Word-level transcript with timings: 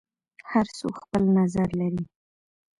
هر 0.51 0.65
څوک 0.77 0.95
خپل 1.03 1.23
نظر 1.39 1.67
لري. 1.79 2.03